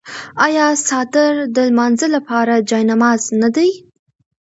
[0.45, 3.69] آیا څادر د لمانځه لپاره جای نماز نه دی؟